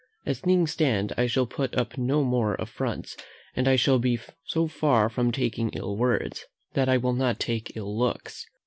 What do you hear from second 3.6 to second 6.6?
I shall be so far from taking ill words,